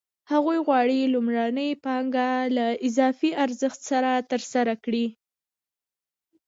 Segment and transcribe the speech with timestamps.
[0.31, 5.07] هغه غواړي لومړنۍ پانګه له اضافي ارزښت سره ترلاسه کړي